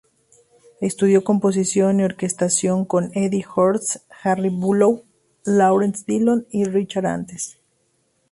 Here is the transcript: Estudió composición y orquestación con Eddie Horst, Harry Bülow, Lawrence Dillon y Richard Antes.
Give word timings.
Estudió 0.79 1.23
composición 1.23 1.99
y 1.99 2.03
orquestación 2.05 2.85
con 2.85 3.11
Eddie 3.13 3.45
Horst, 3.55 3.97
Harry 4.23 4.49
Bülow, 4.49 5.03
Lawrence 5.45 6.05
Dillon 6.07 6.47
y 6.49 6.63
Richard 6.63 7.05
Antes. 7.05 7.59